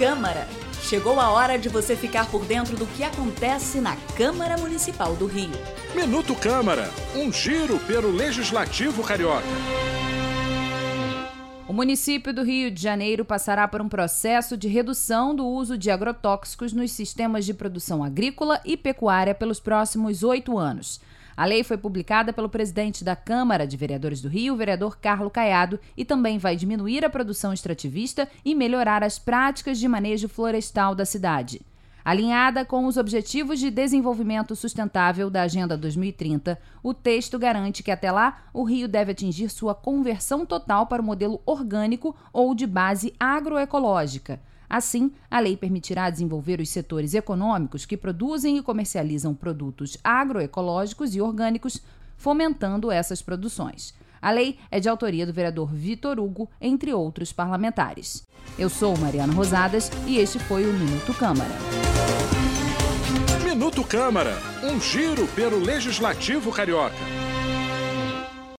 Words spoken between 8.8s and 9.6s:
Carioca.